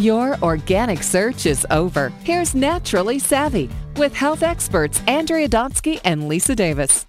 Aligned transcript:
Your 0.00 0.38
organic 0.42 1.02
search 1.02 1.44
is 1.44 1.66
over. 1.70 2.08
Here's 2.24 2.54
Naturally 2.54 3.18
Savvy 3.18 3.68
with 3.96 4.14
health 4.14 4.42
experts 4.42 5.02
Andrea 5.06 5.46
Donsky 5.46 6.00
and 6.02 6.26
Lisa 6.26 6.54
Davis. 6.54 7.04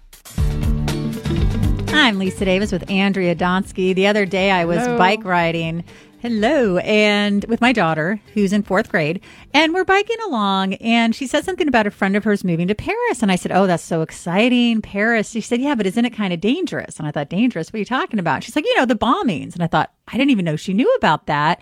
I'm 1.88 2.18
Lisa 2.18 2.44
Davis 2.44 2.70
with 2.70 2.90
Andrea 2.90 3.34
Donsky. 3.34 3.94
The 3.94 4.06
other 4.08 4.26
day 4.26 4.50
I 4.50 4.66
was 4.66 4.80
Hello. 4.80 4.98
bike 4.98 5.24
riding. 5.24 5.84
Hello. 6.20 6.76
And 6.80 7.46
with 7.46 7.62
my 7.62 7.72
daughter, 7.72 8.20
who's 8.34 8.52
in 8.52 8.62
fourth 8.62 8.90
grade, 8.90 9.22
and 9.54 9.72
we're 9.72 9.84
biking 9.84 10.18
along, 10.26 10.74
and 10.74 11.14
she 11.14 11.26
said 11.26 11.46
something 11.46 11.68
about 11.68 11.86
a 11.86 11.90
friend 11.90 12.14
of 12.14 12.24
hers 12.24 12.44
moving 12.44 12.68
to 12.68 12.74
Paris. 12.74 13.22
And 13.22 13.32
I 13.32 13.36
said, 13.36 13.52
Oh, 13.52 13.66
that's 13.66 13.82
so 13.82 14.02
exciting. 14.02 14.82
Paris. 14.82 15.30
She 15.30 15.40
said, 15.40 15.62
Yeah, 15.62 15.76
but 15.76 15.86
isn't 15.86 16.04
it 16.04 16.10
kind 16.10 16.34
of 16.34 16.42
dangerous? 16.42 16.98
And 16.98 17.08
I 17.08 17.10
thought, 17.10 17.30
Dangerous? 17.30 17.72
What 17.72 17.76
are 17.76 17.78
you 17.78 17.84
talking 17.86 18.18
about? 18.18 18.44
She's 18.44 18.54
like, 18.54 18.66
You 18.66 18.76
know, 18.76 18.84
the 18.84 18.96
bombings. 18.96 19.54
And 19.54 19.62
I 19.62 19.66
thought, 19.66 19.94
I 20.08 20.18
didn't 20.18 20.30
even 20.30 20.44
know 20.44 20.56
she 20.56 20.74
knew 20.74 20.92
about 20.98 21.24
that. 21.24 21.58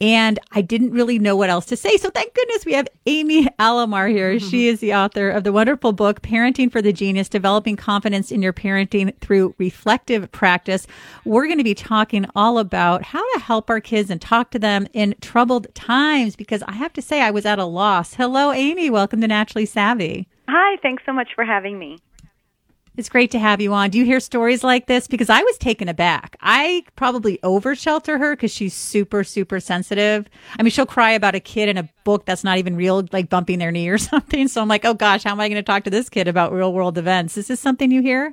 And 0.00 0.38
I 0.52 0.60
didn't 0.60 0.90
really 0.90 1.18
know 1.18 1.36
what 1.36 1.50
else 1.50 1.66
to 1.66 1.76
say. 1.76 1.96
So 1.96 2.10
thank 2.10 2.34
goodness 2.34 2.66
we 2.66 2.74
have 2.74 2.88
Amy 3.06 3.46
Alamar 3.58 4.10
here. 4.10 4.34
Mm-hmm. 4.34 4.48
She 4.48 4.68
is 4.68 4.80
the 4.80 4.94
author 4.94 5.30
of 5.30 5.44
the 5.44 5.52
wonderful 5.52 5.92
book, 5.92 6.20
Parenting 6.22 6.70
for 6.70 6.82
the 6.82 6.92
Genius, 6.92 7.28
Developing 7.28 7.76
Confidence 7.76 8.30
in 8.32 8.42
Your 8.42 8.52
Parenting 8.52 9.18
Through 9.20 9.54
Reflective 9.58 10.30
Practice. 10.32 10.86
We're 11.24 11.46
going 11.46 11.58
to 11.58 11.64
be 11.64 11.74
talking 11.74 12.26
all 12.34 12.58
about 12.58 13.04
how 13.04 13.22
to 13.34 13.40
help 13.40 13.70
our 13.70 13.80
kids 13.80 14.10
and 14.10 14.20
talk 14.20 14.50
to 14.50 14.58
them 14.58 14.86
in 14.92 15.14
troubled 15.20 15.72
times 15.74 16.36
because 16.36 16.62
I 16.64 16.72
have 16.72 16.92
to 16.94 17.02
say 17.02 17.22
I 17.22 17.30
was 17.30 17.46
at 17.46 17.58
a 17.58 17.64
loss. 17.64 18.14
Hello, 18.14 18.52
Amy. 18.52 18.90
Welcome 18.90 19.20
to 19.20 19.28
Naturally 19.28 19.66
Savvy. 19.66 20.28
Hi, 20.48 20.76
thanks 20.82 21.02
so 21.06 21.12
much 21.12 21.28
for 21.34 21.44
having 21.44 21.78
me. 21.78 21.98
It's 22.96 23.08
great 23.08 23.32
to 23.32 23.40
have 23.40 23.60
you 23.60 23.72
on. 23.72 23.90
Do 23.90 23.98
you 23.98 24.04
hear 24.04 24.20
stories 24.20 24.62
like 24.62 24.86
this? 24.86 25.08
Because 25.08 25.28
I 25.28 25.42
was 25.42 25.58
taken 25.58 25.88
aback. 25.88 26.36
I 26.40 26.84
probably 26.94 27.40
over 27.42 27.74
shelter 27.74 28.18
her 28.18 28.36
because 28.36 28.52
she's 28.52 28.72
super, 28.72 29.24
super 29.24 29.58
sensitive. 29.58 30.28
I 30.58 30.62
mean, 30.62 30.70
she'll 30.70 30.86
cry 30.86 31.10
about 31.10 31.34
a 31.34 31.40
kid 31.40 31.68
in 31.68 31.76
a 31.76 31.88
book 32.04 32.24
that's 32.24 32.44
not 32.44 32.58
even 32.58 32.76
real, 32.76 33.04
like 33.12 33.28
bumping 33.28 33.58
their 33.58 33.72
knee 33.72 33.88
or 33.88 33.98
something. 33.98 34.46
So 34.46 34.62
I'm 34.62 34.68
like, 34.68 34.84
oh 34.84 34.94
gosh, 34.94 35.24
how 35.24 35.32
am 35.32 35.40
I 35.40 35.48
going 35.48 35.56
to 35.56 35.62
talk 35.62 35.82
to 35.84 35.90
this 35.90 36.08
kid 36.08 36.28
about 36.28 36.52
real 36.52 36.72
world 36.72 36.96
events? 36.96 37.36
Is 37.36 37.48
this 37.48 37.58
something 37.58 37.90
you 37.90 38.00
hear? 38.00 38.32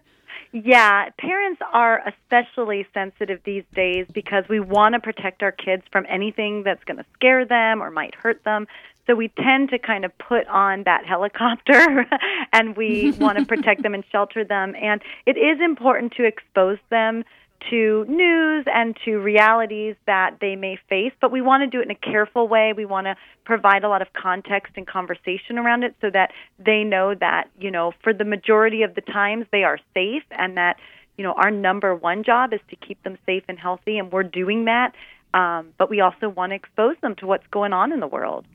Yeah, 0.54 1.10
parents 1.18 1.62
are 1.72 2.04
especially 2.06 2.86
sensitive 2.94 3.40
these 3.46 3.64
days 3.74 4.06
because 4.14 4.44
we 4.50 4.60
want 4.60 4.94
to 4.94 5.00
protect 5.00 5.44
our 5.44 5.54
kids 5.54 5.84
from 5.92 6.06
anything 6.10 6.64
that's 6.64 6.84
going 6.84 6.98
to 6.98 7.06
scare 7.14 7.46
them 7.46 7.82
or 7.82 7.90
might 7.90 8.14
hurt 8.16 8.44
them. 8.44 8.68
So 9.08 9.16
we 9.16 9.30
tend 9.30 9.70
to 9.70 9.80
kind 9.80 10.06
of 10.06 10.18
put 10.18 10.48
on 10.48 10.84
that 10.84 11.06
helicopter 11.06 12.08
and 12.54 12.76
we 12.76 13.12
want 13.20 13.38
to 13.40 13.46
protect 13.46 13.84
them 13.84 13.94
and 13.94 14.04
shelter 14.12 14.44
them. 14.44 14.74
And 14.82 15.02
it 15.26 15.38
is 15.38 15.60
important 15.60 16.14
to 16.14 16.26
expose 16.26 16.78
them 16.90 17.24
to 17.70 18.06
news 18.08 18.66
and 18.74 18.98
to 19.06 19.18
realities 19.18 19.96
that 20.08 20.38
they 20.42 20.56
may 20.56 20.80
face, 20.90 21.14
but 21.22 21.32
we 21.32 21.42
want 21.42 21.62
to 21.62 21.68
do 21.68 21.80
it 21.80 21.86
in 21.86 21.92
a 21.92 21.96
careful 21.96 22.48
way. 22.48 22.74
We 22.76 22.86
want 22.86 23.06
to 23.06 23.16
provide 23.46 23.84
a 23.84 23.90
lot 23.90 24.02
of 24.02 24.08
context 24.14 24.74
and 24.76 24.88
conversation 24.88 25.58
around 25.58 25.84
it 25.84 25.96
so 26.02 26.10
that 26.10 26.32
they 26.58 26.84
know 26.84 27.14
that, 27.14 27.50
you 27.60 27.70
know, 27.70 27.94
for 28.04 28.14
the 28.14 28.26
majority 28.26 28.84
of 28.84 28.96
the 28.96 29.02
times 29.02 29.46
they 29.52 29.64
are 29.64 29.78
safe 29.94 30.24
and 30.32 30.58
that, 30.58 30.78
you 31.18 31.24
know, 31.24 31.34
our 31.34 31.52
number 31.52 31.96
one 31.96 32.24
job 32.24 32.54
is 32.54 32.60
to 32.70 32.76
keep 32.76 33.02
them 33.04 33.18
safe 33.26 33.44
and 33.48 33.60
healthy, 33.60 33.98
and 33.98 34.12
we're 34.12 34.24
doing 34.24 34.66
that. 34.66 34.94
Um, 35.34 35.70
but 35.78 35.90
we 35.90 36.02
also 36.02 36.30
want 36.30 36.52
to 36.52 36.56
expose 36.56 36.96
them 37.02 37.16
to 37.18 37.28
what's 37.28 37.48
going 37.52 37.74
on 37.74 37.94
in 37.94 38.00
the 38.00 38.08
world. 38.08 38.46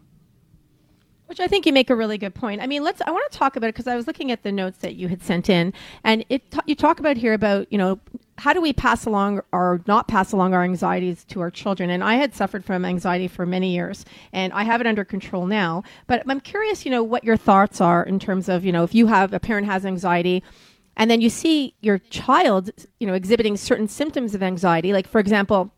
Which 1.26 1.40
I 1.40 1.48
think 1.48 1.66
you 1.66 1.72
make 1.72 1.90
a 1.90 1.96
really 1.96 2.18
good 2.18 2.34
point. 2.34 2.62
I 2.62 2.66
mean, 2.66 2.84
let's. 2.84 3.02
I 3.04 3.10
want 3.10 3.30
to 3.30 3.36
talk 3.36 3.56
about 3.56 3.66
it 3.66 3.74
because 3.74 3.88
I 3.88 3.96
was 3.96 4.06
looking 4.06 4.30
at 4.30 4.44
the 4.44 4.52
notes 4.52 4.78
that 4.78 4.94
you 4.94 5.08
had 5.08 5.22
sent 5.22 5.50
in, 5.50 5.72
and 6.04 6.24
it 6.28 6.42
you 6.66 6.76
talk 6.76 7.00
about 7.00 7.16
here 7.16 7.32
about 7.32 7.70
you 7.72 7.78
know 7.78 7.98
how 8.38 8.52
do 8.52 8.60
we 8.60 8.72
pass 8.72 9.06
along 9.06 9.40
or 9.50 9.80
not 9.86 10.06
pass 10.06 10.32
along 10.32 10.54
our 10.54 10.62
anxieties 10.62 11.24
to 11.24 11.40
our 11.40 11.50
children. 11.50 11.90
And 11.90 12.04
I 12.04 12.14
had 12.14 12.34
suffered 12.34 12.64
from 12.64 12.84
anxiety 12.84 13.26
for 13.26 13.44
many 13.44 13.74
years, 13.74 14.04
and 14.32 14.52
I 14.52 14.62
have 14.62 14.80
it 14.80 14.86
under 14.86 15.04
control 15.04 15.46
now. 15.46 15.82
But 16.06 16.22
I'm 16.28 16.40
curious, 16.40 16.84
you 16.84 16.92
know, 16.92 17.02
what 17.02 17.24
your 17.24 17.36
thoughts 17.36 17.80
are 17.80 18.04
in 18.04 18.20
terms 18.20 18.48
of 18.48 18.64
you 18.64 18.70
know 18.70 18.84
if 18.84 18.94
you 18.94 19.08
have 19.08 19.32
a 19.32 19.40
parent 19.40 19.66
has 19.66 19.84
anxiety. 19.84 20.44
And 20.98 21.10
then 21.10 21.20
you 21.20 21.28
see 21.28 21.74
your 21.82 21.98
child, 21.98 22.70
you 23.00 23.06
know, 23.06 23.12
exhibiting 23.12 23.58
certain 23.58 23.86
symptoms 23.86 24.34
of 24.34 24.42
anxiety. 24.42 24.94
Like, 24.94 25.06
for 25.06 25.18
example, 25.18 25.70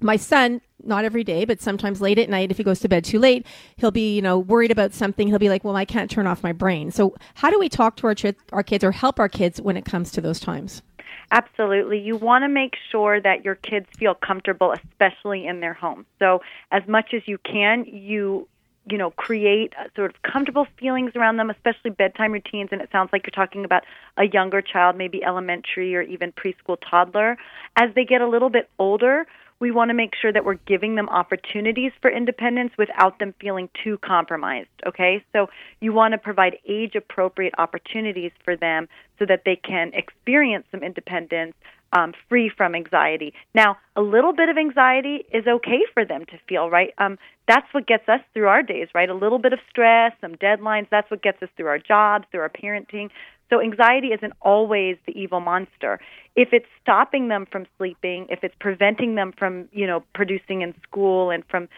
my 0.00 0.16
son 0.16 0.60
not 0.84 1.04
every 1.04 1.24
day 1.24 1.44
but 1.44 1.60
sometimes 1.60 2.00
late 2.00 2.18
at 2.18 2.28
night 2.28 2.50
if 2.50 2.58
he 2.58 2.62
goes 2.62 2.80
to 2.80 2.88
bed 2.88 3.04
too 3.04 3.18
late 3.18 3.46
he'll 3.76 3.90
be 3.90 4.14
you 4.14 4.22
know 4.22 4.38
worried 4.38 4.70
about 4.70 4.92
something. 4.92 5.28
He'll 5.28 5.38
be 5.38 5.48
like 5.48 5.64
well 5.64 5.76
i 5.76 5.84
can't 5.84 6.10
turn 6.10 6.26
off 6.26 6.42
my 6.42 6.52
brain. 6.52 6.90
So 6.90 7.14
how 7.34 7.50
do 7.50 7.58
we 7.58 7.68
talk 7.68 7.96
to 7.96 8.06
our, 8.06 8.14
ch- 8.14 8.34
our 8.52 8.62
kids 8.62 8.84
or 8.84 8.92
help 8.92 9.18
our 9.18 9.28
kids 9.28 9.60
when 9.60 9.76
it 9.76 9.84
comes 9.84 10.10
to 10.12 10.20
those 10.20 10.40
times? 10.40 10.82
Absolutely. 11.30 11.98
You 11.98 12.16
want 12.16 12.44
to 12.44 12.48
make 12.48 12.74
sure 12.90 13.20
that 13.20 13.44
your 13.44 13.56
kids 13.56 13.86
feel 13.98 14.14
comfortable, 14.14 14.72
especially 14.72 15.46
in 15.46 15.60
their 15.60 15.74
home. 15.74 16.06
So, 16.18 16.40
as 16.70 16.86
much 16.86 17.12
as 17.14 17.22
you 17.26 17.38
can, 17.38 17.84
you 17.84 18.48
you 18.88 18.96
know 18.96 19.10
create 19.10 19.72
sort 19.96 20.14
of 20.14 20.22
comfortable 20.22 20.64
feelings 20.78 21.10
around 21.16 21.38
them 21.38 21.50
especially 21.50 21.90
bedtime 21.90 22.30
routines. 22.32 22.68
And 22.70 22.80
it 22.80 22.88
sounds 22.92 23.10
like 23.12 23.26
you're 23.26 23.32
talking 23.32 23.64
about 23.64 23.82
a 24.16 24.24
younger 24.26 24.62
child 24.62 24.96
maybe 24.96 25.24
elementary 25.24 25.96
or 25.96 26.02
even 26.02 26.32
preschool 26.32 26.76
toddler. 26.80 27.36
As 27.74 27.92
they 27.94 28.04
get 28.04 28.20
a 28.20 28.28
little 28.28 28.50
bit 28.50 28.68
older 28.78 29.26
we 29.58 29.70
want 29.70 29.88
to 29.88 29.94
make 29.94 30.12
sure 30.20 30.32
that 30.32 30.44
we're 30.44 30.54
giving 30.66 30.94
them 30.94 31.08
opportunities 31.08 31.92
for 32.00 32.10
independence 32.10 32.72
without 32.78 33.18
them 33.18 33.34
feeling 33.40 33.68
too 33.82 33.98
compromised 33.98 34.68
okay 34.86 35.24
so 35.32 35.48
you 35.80 35.92
want 35.92 36.12
to 36.12 36.18
provide 36.18 36.56
age 36.68 36.94
appropriate 36.94 37.54
opportunities 37.58 38.32
for 38.44 38.56
them 38.56 38.88
so 39.18 39.24
that 39.26 39.42
they 39.44 39.56
can 39.56 39.90
experience 39.94 40.66
some 40.70 40.82
independence 40.82 41.54
um, 41.92 42.12
free 42.28 42.50
from 42.54 42.74
anxiety. 42.74 43.32
Now, 43.54 43.76
a 43.94 44.02
little 44.02 44.32
bit 44.32 44.48
of 44.48 44.58
anxiety 44.58 45.24
is 45.32 45.46
okay 45.46 45.80
for 45.94 46.04
them 46.04 46.24
to 46.26 46.38
feel, 46.48 46.68
right? 46.68 46.92
Um, 46.98 47.18
that's 47.48 47.66
what 47.72 47.86
gets 47.86 48.08
us 48.08 48.20
through 48.34 48.48
our 48.48 48.62
days, 48.62 48.88
right? 48.94 49.08
A 49.08 49.14
little 49.14 49.38
bit 49.38 49.52
of 49.52 49.60
stress, 49.70 50.12
some 50.20 50.34
deadlines, 50.34 50.88
that's 50.90 51.10
what 51.10 51.22
gets 51.22 51.42
us 51.42 51.48
through 51.56 51.68
our 51.68 51.78
jobs, 51.78 52.26
through 52.30 52.40
our 52.40 52.50
parenting. 52.50 53.10
So, 53.50 53.60
anxiety 53.60 54.08
isn't 54.08 54.32
always 54.40 54.96
the 55.06 55.18
evil 55.18 55.40
monster. 55.40 56.00
If 56.34 56.48
it's 56.52 56.66
stopping 56.82 57.28
them 57.28 57.46
from 57.50 57.66
sleeping, 57.78 58.26
if 58.28 58.42
it's 58.42 58.54
preventing 58.58 59.14
them 59.14 59.32
from, 59.36 59.68
you 59.72 59.86
know, 59.86 60.02
producing 60.14 60.62
in 60.62 60.74
school 60.82 61.30
and 61.30 61.44
from 61.48 61.68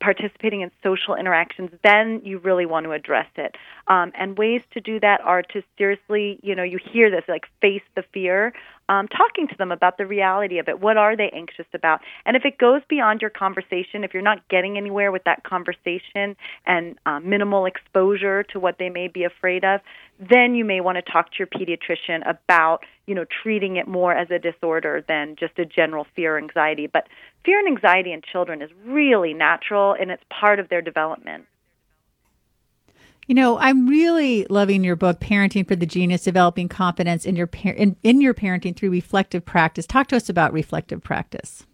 participating 0.00 0.60
in 0.60 0.70
social 0.82 1.14
interactions, 1.14 1.70
then 1.82 2.20
you 2.24 2.38
really 2.38 2.66
want 2.66 2.84
to 2.84 2.92
address 2.92 3.26
it. 3.36 3.56
Um, 3.88 4.12
and 4.18 4.36
ways 4.36 4.60
to 4.74 4.80
do 4.80 5.00
that 5.00 5.22
are 5.22 5.42
to 5.42 5.62
seriously, 5.78 6.38
you 6.42 6.54
know, 6.54 6.62
you 6.62 6.78
hear 6.92 7.10
this 7.10 7.24
like 7.26 7.46
face 7.62 7.82
the 7.96 8.04
fear, 8.12 8.52
um, 8.90 9.08
talking 9.08 9.48
to 9.48 9.56
them 9.56 9.72
about 9.72 9.98
the 9.98 10.06
reality 10.06 10.58
of 10.58 10.68
it. 10.68 10.80
What 10.80 10.96
are 10.96 11.16
they 11.16 11.30
anxious 11.30 11.66
about? 11.74 12.00
And 12.24 12.36
if 12.36 12.44
it 12.44 12.58
goes 12.58 12.82
beyond 12.88 13.20
your 13.20 13.30
conversation, 13.30 14.04
if 14.04 14.12
you're 14.12 14.22
not 14.22 14.46
getting 14.48 14.76
anywhere 14.76 15.10
with 15.10 15.24
that 15.24 15.42
conversation 15.42 16.36
and 16.66 16.98
uh, 17.06 17.20
minimal 17.20 17.66
exposure 17.66 18.42
to 18.44 18.60
what 18.60 18.76
they 18.78 18.90
may 18.90 19.08
be 19.08 19.24
afraid 19.24 19.64
of, 19.64 19.80
then 20.18 20.54
you 20.54 20.64
may 20.64 20.80
want 20.80 20.96
to 20.96 21.12
talk 21.12 21.30
to 21.32 21.38
your 21.38 21.46
pediatrician 21.46 22.28
about, 22.28 22.80
you 23.06 23.14
know, 23.14 23.24
treating 23.42 23.76
it 23.76 23.86
more 23.86 24.12
as 24.12 24.30
a 24.30 24.38
disorder 24.38 25.04
than 25.06 25.36
just 25.38 25.58
a 25.58 25.64
general 25.64 26.06
fear 26.16 26.36
or 26.36 26.38
anxiety. 26.38 26.86
But 26.86 27.08
fear 27.44 27.58
and 27.58 27.68
anxiety 27.68 28.12
in 28.12 28.22
children 28.22 28.62
is 28.62 28.70
really 28.84 29.34
natural 29.34 29.94
and 29.98 30.10
it's 30.10 30.24
part 30.28 30.58
of 30.58 30.68
their 30.68 30.82
development. 30.82 31.46
You 33.28 33.34
know, 33.34 33.58
I'm 33.58 33.86
really 33.86 34.46
loving 34.48 34.82
your 34.82 34.96
book, 34.96 35.20
Parenting 35.20 35.68
for 35.68 35.76
the 35.76 35.84
Genius: 35.84 36.22
Developing 36.24 36.66
Confidence 36.66 37.26
in 37.26 37.36
Your 37.36 37.46
par- 37.46 37.74
in, 37.74 37.94
in 38.02 38.22
Your 38.22 38.32
Parenting 38.32 38.74
Through 38.74 38.88
Reflective 38.88 39.44
Practice. 39.44 39.86
Talk 39.86 40.06
to 40.08 40.16
us 40.16 40.30
about 40.30 40.54
reflective 40.54 41.04
practice. 41.04 41.66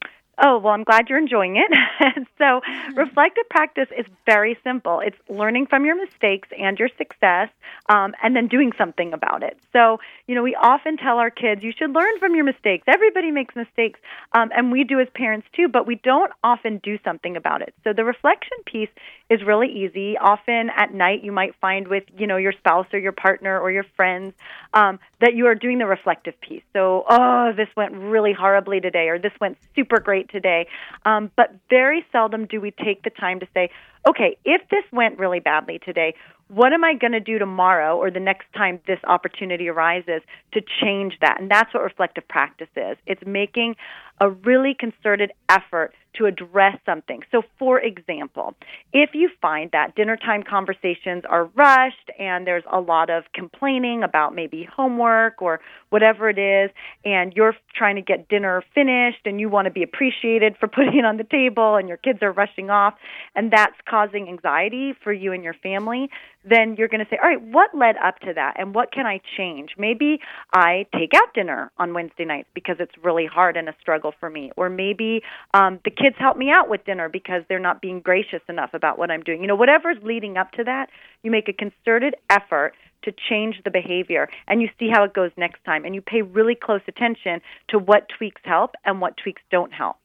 Oh, 0.42 0.58
well, 0.58 0.72
I'm 0.72 0.84
glad 0.84 1.08
you're 1.08 1.18
enjoying 1.18 1.56
it. 1.56 2.26
so, 2.38 2.60
reflective 2.96 3.48
practice 3.48 3.88
is 3.96 4.04
very 4.26 4.58
simple. 4.64 5.00
It's 5.00 5.16
learning 5.28 5.66
from 5.66 5.84
your 5.84 5.96
mistakes 5.96 6.48
and 6.58 6.78
your 6.78 6.88
success, 6.98 7.50
um, 7.88 8.14
and 8.22 8.34
then 8.34 8.48
doing 8.48 8.72
something 8.76 9.12
about 9.12 9.42
it. 9.42 9.56
So, 9.72 9.98
you 10.26 10.34
know, 10.34 10.42
we 10.42 10.56
often 10.56 10.96
tell 10.96 11.18
our 11.18 11.30
kids, 11.30 11.62
you 11.62 11.72
should 11.76 11.92
learn 11.92 12.18
from 12.18 12.34
your 12.34 12.44
mistakes. 12.44 12.84
Everybody 12.88 13.30
makes 13.30 13.54
mistakes, 13.54 14.00
um, 14.32 14.50
and 14.56 14.72
we 14.72 14.82
do 14.82 14.98
as 14.98 15.06
parents 15.14 15.46
too, 15.54 15.68
but 15.68 15.86
we 15.86 15.96
don't 16.02 16.32
often 16.42 16.80
do 16.82 16.98
something 17.04 17.36
about 17.36 17.62
it. 17.62 17.72
So, 17.84 17.92
the 17.92 18.04
reflection 18.04 18.58
piece 18.66 18.90
is 19.30 19.40
really 19.44 19.68
easy. 19.68 20.18
Often 20.18 20.70
at 20.76 20.92
night, 20.92 21.22
you 21.22 21.30
might 21.30 21.54
find 21.60 21.86
with, 21.86 22.04
you 22.18 22.26
know, 22.26 22.38
your 22.38 22.52
spouse 22.52 22.86
or 22.92 22.98
your 22.98 23.12
partner 23.12 23.60
or 23.60 23.70
your 23.70 23.84
friends 23.96 24.34
um, 24.72 24.98
that 25.20 25.34
you 25.34 25.46
are 25.46 25.54
doing 25.54 25.78
the 25.78 25.86
reflective 25.86 26.40
piece. 26.40 26.62
So, 26.72 27.04
oh, 27.08 27.52
this 27.56 27.68
went 27.76 27.92
really 27.94 28.32
horribly 28.32 28.80
today, 28.80 29.08
or 29.08 29.18
this 29.18 29.32
went 29.40 29.58
super 29.76 30.00
great 30.00 30.23
today. 30.30 30.66
Um, 31.04 31.30
but 31.36 31.54
very 31.70 32.04
seldom 32.12 32.46
do 32.46 32.60
we 32.60 32.70
take 32.70 33.02
the 33.02 33.10
time 33.10 33.40
to 33.40 33.46
say, 33.54 33.70
okay, 34.08 34.36
if 34.44 34.62
this 34.70 34.84
went 34.92 35.18
really 35.18 35.40
badly 35.40 35.78
today, 35.84 36.14
what 36.48 36.72
am 36.72 36.84
I 36.84 36.94
going 36.94 37.12
to 37.12 37.20
do 37.20 37.38
tomorrow 37.38 37.96
or 37.96 38.10
the 38.10 38.20
next 38.20 38.46
time 38.54 38.80
this 38.86 38.98
opportunity 39.04 39.68
arises 39.68 40.20
to 40.52 40.60
change 40.82 41.14
that? 41.20 41.40
And 41.40 41.50
that's 41.50 41.72
what 41.72 41.82
reflective 41.82 42.28
practice 42.28 42.68
is. 42.76 42.96
It's 43.06 43.22
making 43.26 43.76
a 44.20 44.30
really 44.30 44.76
concerted 44.78 45.32
effort 45.48 45.94
to 46.16 46.26
address 46.26 46.76
something. 46.86 47.20
So, 47.30 47.42
for 47.58 47.80
example, 47.80 48.54
if 48.92 49.10
you 49.14 49.30
find 49.40 49.70
that 49.72 49.94
dinner 49.94 50.16
time 50.16 50.42
conversations 50.42 51.24
are 51.28 51.46
rushed 51.54 52.10
and 52.18 52.46
there's 52.46 52.64
a 52.70 52.80
lot 52.80 53.10
of 53.10 53.24
complaining 53.34 54.02
about 54.02 54.34
maybe 54.34 54.68
homework 54.76 55.42
or 55.42 55.60
whatever 55.90 56.28
it 56.28 56.38
is, 56.38 56.70
and 57.04 57.32
you're 57.34 57.54
trying 57.76 57.96
to 57.96 58.02
get 58.02 58.28
dinner 58.28 58.62
finished 58.74 59.20
and 59.24 59.40
you 59.40 59.48
want 59.48 59.66
to 59.66 59.70
be 59.70 59.82
appreciated 59.82 60.56
for 60.58 60.68
putting 60.74 60.98
it 60.98 61.04
on 61.04 61.16
the 61.16 61.24
table 61.24 61.76
and 61.76 61.88
your 61.88 61.98
kids 61.98 62.18
are 62.22 62.32
rushing 62.32 62.70
off, 62.70 62.94
and 63.34 63.52
that's 63.52 63.76
causing 63.88 64.28
anxiety 64.28 64.94
for 65.02 65.12
you 65.12 65.32
and 65.32 65.44
your 65.44 65.54
family, 65.54 66.08
then 66.44 66.76
you're 66.76 66.88
going 66.88 67.00
to 67.00 67.06
say, 67.10 67.18
all 67.22 67.28
right, 67.28 67.40
what 67.40 67.74
led 67.74 67.96
up 67.96 68.18
to 68.20 68.32
that 68.34 68.54
and 68.58 68.74
what 68.74 68.92
can 68.92 69.06
I 69.06 69.20
change? 69.36 69.70
Maybe 69.78 70.20
I 70.52 70.86
take 70.92 71.12
out 71.14 71.32
dinner 71.34 71.70
on 71.78 71.94
Wednesday 71.94 72.24
nights 72.24 72.48
because 72.54 72.76
it's 72.78 72.92
really 73.02 73.26
hard 73.26 73.56
and 73.56 73.68
a 73.68 73.74
struggle 73.80 74.12
for 74.20 74.28
me. 74.28 74.52
Or 74.56 74.68
maybe 74.68 75.22
um, 75.54 75.80
the 75.84 75.90
kids 75.90 76.03
help 76.18 76.36
me 76.36 76.50
out 76.50 76.68
with 76.68 76.84
dinner 76.84 77.08
because 77.08 77.42
they're 77.48 77.58
not 77.58 77.80
being 77.80 78.00
gracious 78.00 78.42
enough 78.48 78.74
about 78.74 78.98
what 78.98 79.10
I'm 79.10 79.22
doing. 79.22 79.40
You 79.40 79.46
know, 79.46 79.56
whatever's 79.56 79.96
leading 80.02 80.36
up 80.36 80.52
to 80.52 80.64
that, 80.64 80.90
you 81.22 81.30
make 81.30 81.48
a 81.48 81.52
concerted 81.52 82.14
effort 82.28 82.74
to 83.04 83.12
change 83.28 83.56
the 83.64 83.70
behavior 83.70 84.28
and 84.48 84.60
you 84.60 84.68
see 84.78 84.88
how 84.90 85.04
it 85.04 85.14
goes 85.14 85.30
next 85.36 85.62
time 85.64 85.84
and 85.84 85.94
you 85.94 86.00
pay 86.00 86.22
really 86.22 86.54
close 86.54 86.80
attention 86.88 87.40
to 87.68 87.78
what 87.78 88.08
tweaks 88.16 88.40
help 88.44 88.74
and 88.84 89.00
what 89.00 89.16
tweaks 89.16 89.42
don't 89.50 89.72
help. 89.72 89.96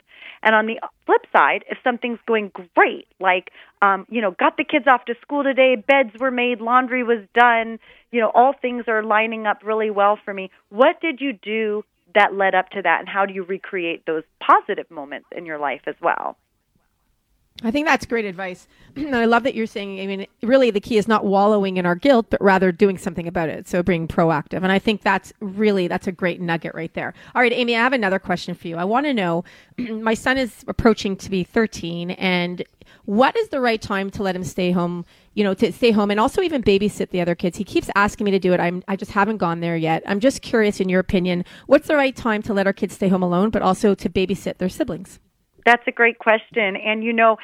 And 0.42 0.56
on 0.56 0.68
the 0.68 0.80
flip 1.06 1.26
side, 1.34 1.66
if 1.70 1.78
something's 1.84 2.20
going 2.26 2.52
great, 2.76 3.08
like, 3.20 3.52
um, 3.82 4.06
you 4.10 4.22
know, 4.22 4.32
got 4.32 4.56
the 4.56 4.64
kids 4.64 4.86
off 4.88 5.04
to 5.06 5.16
school 5.22 5.44
today, 5.44 5.76
beds 5.76 6.12
were 6.18 6.32
made, 6.32 6.62
laundry 6.62 7.04
was 7.04 7.26
done, 7.34 7.80
you 8.12 8.22
know, 8.22 8.32
all 8.34 8.54
things 8.54 8.86
are 8.88 9.04
lining 9.04 9.46
up 9.46 9.62
really 9.64 9.90
well 9.90 10.18
for 10.24 10.34
me, 10.34 10.50
what 10.70 11.02
did 11.02 11.20
you 11.20 11.34
do 11.34 11.84
that 12.16 12.34
led 12.34 12.56
up 12.56 12.70
to 12.72 12.82
that? 12.82 13.00
And 13.00 13.10
how 13.10 13.26
do 13.26 13.34
you 13.34 13.44
recreate 13.44 14.06
those 14.06 14.24
positive 14.40 14.90
moments 14.90 15.28
in 15.36 15.46
your 15.46 15.60
life 15.60 15.82
as 15.86 15.96
well? 16.02 16.38
I 17.62 17.72
think 17.72 17.88
that's 17.88 18.06
great 18.06 18.26
advice. 18.26 18.68
I 18.98 19.26
love 19.26 19.44
that 19.44 19.54
you're 19.54 19.66
saying, 19.66 20.00
I 20.00 20.08
mean, 20.08 20.28
really 20.42 20.72
the 20.72 20.80
key 20.80 20.98
is 20.98 21.08
not 21.08 21.26
wallowing 21.26 21.78
in 21.78 21.86
our 21.86 21.96
guilt, 21.96 22.28
but 22.30 22.42
rather 22.42 22.72
doing 22.72 22.98
something 22.98 23.28
about 23.28 23.50
it. 23.50 23.68
So 23.68 23.84
being 23.84 24.08
proactive. 24.08 24.64
And 24.64 24.72
I 24.72 24.80
think 24.80 25.02
that's 25.02 25.34
really, 25.40 25.88
that's 25.88 26.08
a 26.08 26.12
great 26.12 26.40
nugget 26.40 26.74
right 26.74 26.94
there. 26.94 27.14
All 27.36 27.42
right, 27.42 27.52
Amy, 27.52 27.76
I 27.76 27.80
have 27.80 27.94
another 27.94 28.20
question 28.20 28.54
for 28.56 28.68
you. 28.68 28.78
I 28.78 28.86
want 28.86 29.06
to 29.08 29.14
know, 29.14 29.44
my 29.78 30.14
son 30.14 30.38
is 30.38 30.64
approaching 30.68 31.16
to 31.18 31.30
be 31.30 31.44
13 31.44 32.12
and 32.12 32.64
what 33.06 33.36
is 33.36 33.50
the 33.50 33.60
right 33.60 33.82
time 33.82 34.10
to 34.12 34.24
let 34.24 34.36
him 34.36 34.44
stay 34.44 34.72
home, 34.72 35.06
you 35.40 35.46
know, 35.46 35.54
to 35.54 35.72
stay 35.72 35.92
home 35.92 36.12
and 36.12 36.20
also 36.20 36.42
even 36.42 36.62
babysit 36.62 37.12
the 37.12 37.22
other 37.22 37.34
kids? 37.34 37.58
He 37.58 37.64
keeps 37.64 37.90
asking 37.96 38.26
me 38.26 38.32
to 38.32 38.40
do 38.40 38.52
it. 38.52 38.60
I'm, 38.60 38.84
I 38.90 38.98
just 38.98 39.12
haven't 39.12 39.38
gone 39.38 39.62
there 39.62 39.78
yet. 39.78 40.04
I'm 40.06 40.20
just 40.20 40.42
curious 40.42 40.82
in 40.82 40.90
your 40.90 41.00
opinion, 41.00 41.46
what's 41.68 41.88
the 41.88 41.96
right 41.96 42.14
time 42.14 42.42
to 42.42 42.54
let 42.54 42.68
our 42.68 42.74
kids 42.74 42.96
stay 42.96 43.08
home 43.08 43.24
alone, 43.24 43.50
but 43.50 43.62
also 43.62 43.96
to 43.96 44.10
babysit 44.10 44.58
their 44.58 44.68
siblings? 44.68 45.20
That's 45.66 45.84
a 45.88 45.94
great 45.94 46.20
question. 46.20 46.76
And 46.76 47.06
you 47.06 47.14
know, 47.14 47.38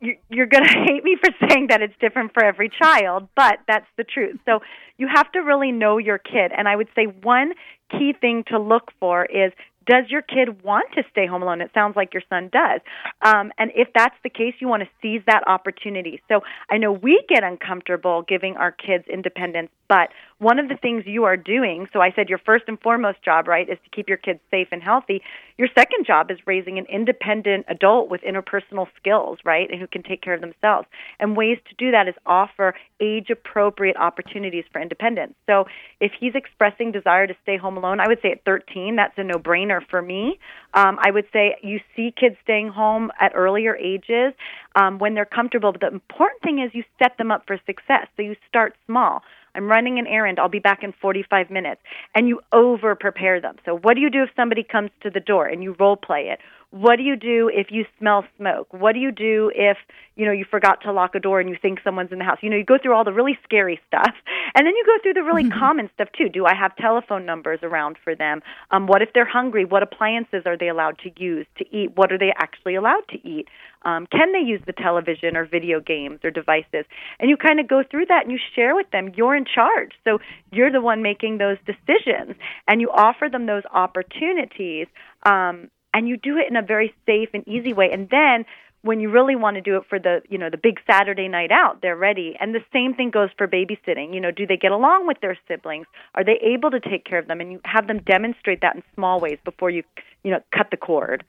you're 0.00 0.46
going 0.46 0.64
to 0.72 0.84
hate 0.84 1.04
me 1.04 1.16
for 1.22 1.30
saying 1.48 1.68
that 1.70 1.80
it's 1.80 1.94
different 2.00 2.34
for 2.34 2.44
every 2.44 2.70
child, 2.82 3.28
but 3.36 3.60
that's 3.68 3.86
the 3.96 4.02
truth. 4.02 4.38
So 4.44 4.58
you 4.96 5.06
have 5.14 5.30
to 5.32 5.38
really 5.38 5.70
know 5.70 5.98
your 5.98 6.18
kid. 6.18 6.50
And 6.56 6.66
I 6.66 6.74
would 6.74 6.88
say 6.96 7.04
one 7.04 7.52
key 7.90 8.14
thing 8.20 8.42
to 8.48 8.58
look 8.58 8.90
for 8.98 9.24
is 9.26 9.52
does 9.88 10.04
your 10.08 10.22
kid 10.22 10.62
want 10.62 10.92
to 10.94 11.02
stay 11.10 11.26
home 11.26 11.42
alone? 11.42 11.62
It 11.62 11.70
sounds 11.72 11.96
like 11.96 12.12
your 12.12 12.22
son 12.28 12.50
does. 12.52 12.80
Um, 13.22 13.50
and 13.58 13.72
if 13.74 13.88
that's 13.94 14.14
the 14.22 14.28
case, 14.28 14.54
you 14.60 14.68
want 14.68 14.82
to 14.82 14.88
seize 15.00 15.22
that 15.26 15.42
opportunity. 15.48 16.20
So 16.28 16.40
I 16.70 16.76
know 16.76 16.92
we 16.92 17.24
get 17.28 17.42
uncomfortable 17.42 18.22
giving 18.28 18.56
our 18.56 18.70
kids 18.70 19.04
independence, 19.10 19.70
but 19.88 20.10
one 20.38 20.60
of 20.60 20.68
the 20.68 20.76
things 20.76 21.02
you 21.04 21.24
are 21.24 21.36
doing, 21.36 21.88
so 21.92 22.00
I 22.00 22.12
said 22.14 22.28
your 22.28 22.38
first 22.38 22.64
and 22.68 22.80
foremost 22.80 23.22
job, 23.24 23.48
right, 23.48 23.68
is 23.68 23.78
to 23.82 23.90
keep 23.90 24.08
your 24.08 24.18
kids 24.18 24.38
safe 24.50 24.68
and 24.70 24.80
healthy. 24.80 25.20
Your 25.56 25.68
second 25.76 26.06
job 26.06 26.30
is 26.30 26.38
raising 26.46 26.78
an 26.78 26.86
independent 26.86 27.66
adult 27.68 28.08
with 28.08 28.20
interpersonal 28.20 28.86
skills, 28.96 29.38
right, 29.44 29.68
and 29.68 29.80
who 29.80 29.88
can 29.88 30.04
take 30.04 30.22
care 30.22 30.34
of 30.34 30.40
themselves. 30.40 30.86
And 31.18 31.36
ways 31.36 31.58
to 31.68 31.74
do 31.76 31.90
that 31.90 32.06
is 32.06 32.14
offer 32.24 32.74
age 33.00 33.30
appropriate 33.30 33.96
opportunities 33.96 34.64
for 34.72 34.80
independence. 34.80 35.34
So 35.46 35.64
if 36.00 36.12
he's 36.18 36.34
expressing 36.36 36.92
desire 36.92 37.26
to 37.26 37.34
stay 37.42 37.56
home 37.56 37.76
alone, 37.76 37.98
I 37.98 38.06
would 38.06 38.22
say 38.22 38.30
at 38.30 38.44
13, 38.44 38.94
that's 38.94 39.14
a 39.16 39.24
no 39.24 39.38
brainer 39.38 39.80
for 39.90 40.00
me. 40.00 40.38
Um, 40.74 40.98
I 41.02 41.10
would 41.10 41.26
say 41.32 41.56
you 41.62 41.80
see 41.96 42.14
kids 42.18 42.36
staying 42.44 42.68
home 42.68 43.10
at 43.20 43.32
earlier 43.34 43.74
ages 43.74 44.34
um, 44.76 44.98
when 44.98 45.14
they're 45.14 45.24
comfortable. 45.24 45.72
But 45.72 45.80
the 45.80 45.88
important 45.88 46.42
thing 46.42 46.60
is 46.60 46.70
you 46.74 46.84
set 47.02 47.18
them 47.18 47.32
up 47.32 47.44
for 47.46 47.58
success. 47.66 48.06
So 48.16 48.22
you 48.22 48.36
start 48.48 48.76
small. 48.86 49.22
I'm 49.58 49.68
running 49.68 49.98
an 49.98 50.06
errand. 50.06 50.38
I'll 50.38 50.48
be 50.48 50.60
back 50.60 50.84
in 50.84 50.94
45 51.02 51.50
minutes. 51.50 51.80
And 52.14 52.28
you 52.28 52.40
over 52.52 52.94
prepare 52.94 53.40
them. 53.40 53.56
So, 53.64 53.76
what 53.76 53.94
do 53.94 54.00
you 54.00 54.08
do 54.08 54.22
if 54.22 54.30
somebody 54.36 54.62
comes 54.62 54.90
to 55.02 55.10
the 55.10 55.18
door 55.18 55.46
and 55.46 55.64
you 55.64 55.74
role 55.80 55.96
play 55.96 56.30
it? 56.32 56.38
What 56.70 56.96
do 56.96 57.02
you 57.02 57.16
do 57.16 57.50
if 57.52 57.68
you 57.70 57.86
smell 57.98 58.24
smoke? 58.36 58.68
What 58.72 58.92
do 58.92 58.98
you 58.98 59.10
do 59.10 59.50
if, 59.54 59.78
you 60.16 60.26
know, 60.26 60.32
you 60.32 60.44
forgot 60.44 60.82
to 60.82 60.92
lock 60.92 61.14
a 61.14 61.20
door 61.20 61.40
and 61.40 61.48
you 61.48 61.56
think 61.60 61.78
someone's 61.82 62.12
in 62.12 62.18
the 62.18 62.24
house? 62.24 62.38
You 62.42 62.50
know, 62.50 62.56
you 62.56 62.64
go 62.64 62.76
through 62.76 62.94
all 62.94 63.04
the 63.04 63.12
really 63.12 63.38
scary 63.42 63.80
stuff. 63.86 64.14
And 64.54 64.66
then 64.66 64.74
you 64.76 64.84
go 64.84 65.02
through 65.02 65.14
the 65.14 65.22
really 65.22 65.44
mm-hmm. 65.44 65.58
common 65.58 65.90
stuff 65.94 66.08
too. 66.16 66.28
Do 66.28 66.44
I 66.44 66.54
have 66.54 66.76
telephone 66.76 67.24
numbers 67.24 67.60
around 67.62 67.96
for 68.04 68.14
them? 68.14 68.42
Um, 68.70 68.86
what 68.86 69.00
if 69.00 69.10
they're 69.14 69.28
hungry? 69.28 69.64
What 69.64 69.82
appliances 69.82 70.42
are 70.44 70.58
they 70.58 70.68
allowed 70.68 70.98
to 71.04 71.10
use 71.16 71.46
to 71.56 71.64
eat? 71.74 71.96
What 71.96 72.12
are 72.12 72.18
they 72.18 72.32
actually 72.36 72.74
allowed 72.74 73.08
to 73.10 73.26
eat? 73.26 73.48
Um, 73.82 74.06
can 74.06 74.32
they 74.32 74.46
use 74.46 74.60
the 74.66 74.72
television 74.72 75.36
or 75.36 75.46
video 75.46 75.80
games 75.80 76.20
or 76.22 76.30
devices? 76.30 76.84
And 77.18 77.30
you 77.30 77.36
kind 77.38 77.60
of 77.60 77.68
go 77.68 77.82
through 77.90 78.06
that 78.06 78.24
and 78.24 78.32
you 78.32 78.38
share 78.54 78.74
with 78.74 78.90
them. 78.90 79.12
You're 79.16 79.36
in 79.36 79.46
charge. 79.46 79.92
So 80.04 80.18
you're 80.50 80.72
the 80.72 80.82
one 80.82 81.02
making 81.02 81.38
those 81.38 81.56
decisions. 81.64 82.36
And 82.66 82.82
you 82.82 82.90
offer 82.90 83.28
them 83.30 83.46
those 83.46 83.62
opportunities. 83.72 84.86
Um, 85.24 85.70
and 85.94 86.08
you 86.08 86.16
do 86.16 86.36
it 86.38 86.48
in 86.48 86.56
a 86.56 86.62
very 86.62 86.94
safe 87.06 87.30
and 87.34 87.46
easy 87.46 87.72
way. 87.72 87.90
And 87.92 88.08
then 88.10 88.44
when 88.82 89.00
you 89.00 89.10
really 89.10 89.36
want 89.36 89.56
to 89.56 89.60
do 89.60 89.76
it 89.76 89.84
for 89.88 89.98
the 89.98 90.22
you 90.28 90.38
know 90.38 90.50
the 90.50 90.56
big 90.56 90.80
Saturday 90.88 91.28
night 91.28 91.50
out, 91.50 91.82
they're 91.82 91.96
ready. 91.96 92.36
And 92.40 92.54
the 92.54 92.64
same 92.72 92.94
thing 92.94 93.10
goes 93.10 93.30
for 93.36 93.48
babysitting. 93.48 94.14
You 94.14 94.20
know, 94.20 94.30
do 94.30 94.46
they 94.46 94.56
get 94.56 94.72
along 94.72 95.06
with 95.06 95.20
their 95.20 95.36
siblings? 95.48 95.86
Are 96.14 96.24
they 96.24 96.38
able 96.42 96.70
to 96.70 96.80
take 96.80 97.04
care 97.04 97.18
of 97.18 97.26
them? 97.26 97.40
And 97.40 97.52
you 97.52 97.60
have 97.64 97.86
them 97.86 98.00
demonstrate 98.02 98.60
that 98.60 98.76
in 98.76 98.82
small 98.94 99.20
ways 99.20 99.38
before 99.44 99.70
you 99.70 99.82
you 100.22 100.30
know 100.30 100.40
cut 100.56 100.70
the 100.70 100.76
cord. 100.76 101.24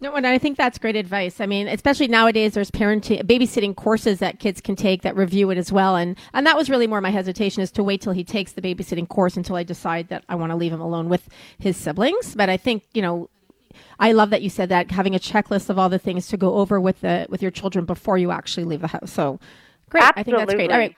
No, 0.00 0.14
and 0.14 0.26
I 0.26 0.38
think 0.38 0.56
that's 0.56 0.78
great 0.78 0.94
advice. 0.94 1.40
I 1.40 1.46
mean, 1.46 1.66
especially 1.66 2.06
nowadays, 2.06 2.54
there's 2.54 2.70
parenting, 2.70 3.20
babysitting 3.24 3.74
courses 3.74 4.20
that 4.20 4.38
kids 4.38 4.60
can 4.60 4.76
take 4.76 5.02
that 5.02 5.16
review 5.16 5.50
it 5.50 5.58
as 5.58 5.72
well. 5.72 5.96
And, 5.96 6.16
and 6.32 6.46
that 6.46 6.56
was 6.56 6.70
really 6.70 6.86
more 6.86 7.00
my 7.00 7.10
hesitation 7.10 7.62
is 7.62 7.72
to 7.72 7.82
wait 7.82 8.00
till 8.00 8.12
he 8.12 8.22
takes 8.22 8.52
the 8.52 8.62
babysitting 8.62 9.08
course 9.08 9.36
until 9.36 9.56
I 9.56 9.64
decide 9.64 10.08
that 10.08 10.24
I 10.28 10.36
want 10.36 10.52
to 10.52 10.56
leave 10.56 10.72
him 10.72 10.80
alone 10.80 11.08
with 11.08 11.28
his 11.58 11.76
siblings. 11.76 12.36
But 12.36 12.48
I 12.48 12.56
think, 12.56 12.84
you 12.94 13.02
know, 13.02 13.28
I 13.98 14.12
love 14.12 14.30
that 14.30 14.42
you 14.42 14.50
said 14.50 14.68
that 14.68 14.92
having 14.92 15.16
a 15.16 15.18
checklist 15.18 15.68
of 15.68 15.80
all 15.80 15.88
the 15.88 15.98
things 15.98 16.28
to 16.28 16.36
go 16.36 16.54
over 16.54 16.80
with 16.80 17.00
the, 17.00 17.26
with 17.28 17.42
your 17.42 17.50
children 17.50 17.84
before 17.84 18.18
you 18.18 18.30
actually 18.30 18.64
leave 18.64 18.82
the 18.82 18.88
house. 18.88 19.10
So 19.10 19.40
great. 19.90 20.04
Absolutely. 20.04 20.20
I 20.20 20.24
think 20.24 20.48
that's 20.48 20.54
great. 20.54 20.70
All 20.70 20.78
right. 20.78 20.96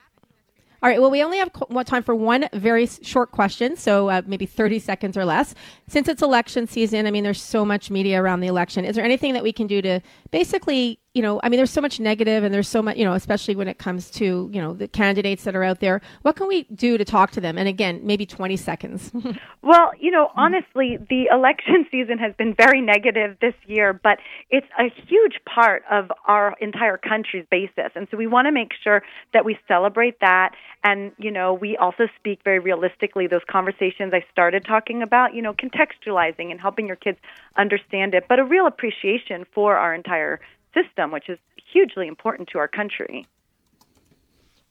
All 0.83 0.89
right. 0.89 0.99
Well, 0.99 1.11
we 1.11 1.21
only 1.21 1.37
have 1.37 1.51
time 1.85 2.01
for 2.01 2.15
one 2.15 2.49
very 2.53 2.87
short 2.87 3.31
question, 3.31 3.75
so 3.75 4.09
uh, 4.09 4.23
maybe 4.25 4.47
30 4.47 4.79
seconds 4.79 5.15
or 5.15 5.25
less. 5.25 5.53
Since 5.87 6.07
it's 6.07 6.23
election 6.23 6.65
season, 6.65 7.05
I 7.05 7.11
mean, 7.11 7.23
there's 7.23 7.41
so 7.41 7.63
much 7.63 7.91
media 7.91 8.19
around 8.19 8.39
the 8.39 8.47
election. 8.47 8.83
Is 8.83 8.95
there 8.95 9.05
anything 9.05 9.33
that 9.33 9.43
we 9.43 9.53
can 9.53 9.67
do 9.67 9.79
to 9.83 10.01
basically 10.31 10.99
you 11.13 11.21
know, 11.21 11.41
I 11.43 11.49
mean, 11.49 11.57
there's 11.57 11.71
so 11.71 11.81
much 11.81 11.99
negative 11.99 12.45
and 12.45 12.53
there's 12.53 12.69
so 12.69 12.81
much, 12.81 12.95
you 12.95 13.03
know, 13.03 13.13
especially 13.13 13.53
when 13.55 13.67
it 13.67 13.77
comes 13.77 14.09
to, 14.11 14.49
you 14.53 14.61
know, 14.61 14.73
the 14.73 14.87
candidates 14.87 15.43
that 15.43 15.57
are 15.57 15.63
out 15.63 15.81
there. 15.81 15.99
What 16.21 16.37
can 16.37 16.47
we 16.47 16.63
do 16.63 16.97
to 16.97 17.03
talk 17.03 17.31
to 17.31 17.41
them? 17.41 17.57
And 17.57 17.67
again, 17.67 17.99
maybe 18.03 18.25
20 18.25 18.55
seconds. 18.55 19.11
well, 19.61 19.91
you 19.99 20.09
know, 20.09 20.31
honestly, 20.37 20.97
the 21.09 21.25
election 21.29 21.85
season 21.91 22.17
has 22.19 22.33
been 22.37 22.55
very 22.55 22.79
negative 22.79 23.35
this 23.41 23.55
year, 23.67 23.91
but 23.91 24.19
it's 24.49 24.67
a 24.79 24.85
huge 25.05 25.39
part 25.53 25.83
of 25.91 26.09
our 26.27 26.55
entire 26.61 26.97
country's 26.97 27.45
basis. 27.51 27.91
And 27.93 28.07
so 28.09 28.15
we 28.15 28.27
want 28.27 28.45
to 28.45 28.53
make 28.53 28.71
sure 28.81 29.03
that 29.33 29.43
we 29.43 29.57
celebrate 29.67 30.21
that. 30.21 30.51
And, 30.85 31.11
you 31.17 31.29
know, 31.29 31.53
we 31.53 31.75
also 31.75 32.07
speak 32.17 32.39
very 32.45 32.59
realistically 32.59 33.27
those 33.27 33.41
conversations 33.49 34.13
I 34.13 34.23
started 34.31 34.63
talking 34.63 35.03
about, 35.03 35.35
you 35.35 35.41
know, 35.41 35.53
contextualizing 35.53 36.51
and 36.51 36.61
helping 36.61 36.87
your 36.87 36.95
kids 36.95 37.17
understand 37.57 38.13
it, 38.13 38.25
but 38.29 38.39
a 38.39 38.45
real 38.45 38.65
appreciation 38.65 39.45
for 39.53 39.75
our 39.75 39.93
entire 39.93 40.39
system, 40.73 41.11
which 41.11 41.29
is 41.29 41.39
hugely 41.71 42.07
important 42.07 42.49
to 42.49 42.59
our 42.59 42.67
country. 42.67 43.25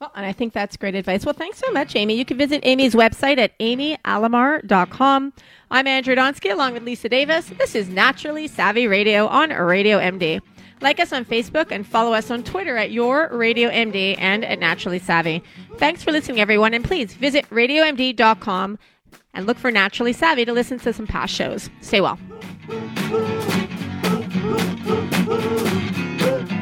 Well, 0.01 0.13
and 0.15 0.25
I 0.25 0.33
think 0.33 0.55
that's 0.55 0.79
great 0.79 0.95
advice. 0.95 1.27
Well, 1.27 1.35
thanks 1.35 1.59
so 1.59 1.71
much, 1.73 1.95
Amy. 1.95 2.15
You 2.15 2.25
can 2.25 2.39
visit 2.39 2.61
Amy's 2.63 2.95
website 2.95 3.37
at 3.37 3.59
amyalamar.com. 3.59 5.33
I'm 5.71 5.87
Andrea 5.87 6.17
Donsky 6.17 6.51
along 6.51 6.73
with 6.73 6.85
Lisa 6.85 7.11
Davis. 7.11 7.51
This 7.59 7.75
is 7.75 7.91
Naturally 7.91 8.49
Savvy 8.49 8.87
Radio 8.87 9.27
on 9.27 9.51
Radio 9.51 9.99
MD. 9.99 10.41
Like 10.81 11.01
us 11.01 11.13
on 11.13 11.27
Facebook 11.27 11.71
and 11.71 11.87
follow 11.87 12.15
us 12.15 12.31
on 12.31 12.43
Twitter 12.43 12.79
at 12.79 12.91
Your 12.91 13.29
Radio 13.31 13.69
MD 13.69 14.17
and 14.19 14.43
at 14.43 14.59
Naturally 14.59 14.99
Savvy. 14.99 15.43
Thanks 15.77 16.03
for 16.03 16.13
listening, 16.13 16.41
everyone, 16.41 16.73
and 16.73 16.83
please 16.83 17.13
visit 17.13 17.45
radiomd.com 17.51 18.79
and 19.35 19.47
look 19.47 19.59
for 19.59 19.71
Naturally 19.71 20.15
Savvy 20.15 20.47
to 20.47 20.53
listen 20.55 20.79
to 20.79 20.95
some 20.95 21.07
past 21.07 21.35
shows. 21.35 21.69
Stay 21.83 22.01
well 22.01 22.19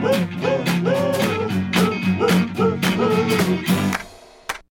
woo, 0.08 0.26
woo. 0.42 0.57